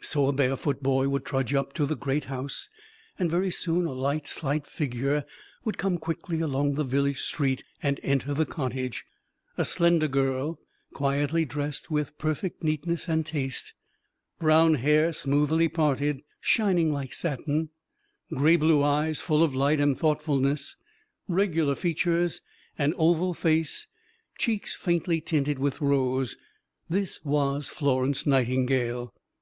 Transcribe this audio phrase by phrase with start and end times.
[0.00, 2.70] So a barefoot boy would trudge up to the great house,
[3.18, 5.26] and very soon a light, slight figure
[5.66, 9.04] would come quickly along the village street and enter the cottage.
[9.58, 10.58] A slender girl,
[10.94, 13.74] quietly dressed, with perfect neatness and taste;
[14.38, 17.68] brown hair smoothly parted, shining like satin;
[18.32, 20.74] gray blue eyes full of light and thoughtfulness;
[21.28, 22.40] regular features,
[22.78, 23.86] an oval face,
[24.38, 26.34] cheeks faintly tinted with rose
[26.88, 29.12] this was Florence Nightingale.